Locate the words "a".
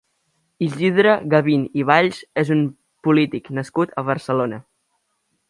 4.03-4.07